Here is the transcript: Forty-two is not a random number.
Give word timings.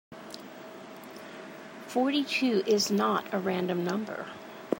Forty-two 1.85 2.63
is 2.65 2.89
not 2.89 3.31
a 3.31 3.37
random 3.37 3.85
number. 3.85 4.25